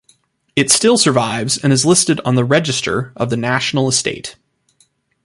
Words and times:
It 0.55 0.71
still 0.71 0.97
survives 0.97 1.59
and 1.63 1.71
is 1.71 1.85
listed 1.85 2.19
on 2.25 2.33
the 2.33 2.43
Register 2.43 3.13
of 3.15 3.29
the 3.29 3.37
National 3.37 3.87
Estate. 3.87 4.35